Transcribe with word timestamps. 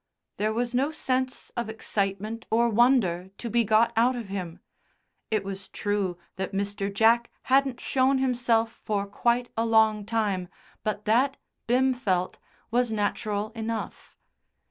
There 0.37 0.51
was 0.51 0.73
no 0.73 0.89
sense 0.89 1.51
of 1.51 1.69
excitement 1.69 2.47
or 2.49 2.69
wonder 2.69 3.29
to 3.37 3.49
be 3.51 3.63
got 3.63 3.93
out 3.95 4.15
of 4.15 4.29
him. 4.29 4.59
It 5.29 5.43
was 5.43 5.69
true 5.69 6.17
that 6.37 6.53
Mr. 6.53 6.91
Jack 6.91 7.29
hadn't 7.43 7.79
shown 7.79 8.17
himself 8.17 8.81
for 8.83 9.05
quite 9.05 9.51
a 9.55 9.63
long 9.63 10.03
time, 10.07 10.47
but 10.83 11.05
that, 11.05 11.37
Bim 11.67 11.93
felt, 11.93 12.39
was 12.71 12.91
natural 12.91 13.51
enough. 13.51 14.17